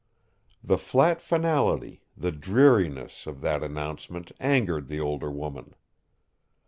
[0.63, 5.75] The flat finality, the dreariness, of that announcement angered the older woman.